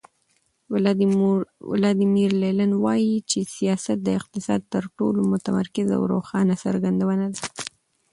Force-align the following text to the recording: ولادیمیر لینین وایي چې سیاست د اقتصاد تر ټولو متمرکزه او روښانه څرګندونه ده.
ولادیمیر 1.73 2.31
لینین 2.41 2.71
وایي 2.83 3.15
چې 3.29 3.39
سیاست 3.55 3.97
د 4.03 4.07
اقتصاد 4.19 4.61
تر 4.73 4.83
ټولو 4.97 5.19
متمرکزه 5.33 5.93
او 5.99 6.03
روښانه 6.13 6.55
څرګندونه 6.63 7.25
ده. 7.33 7.41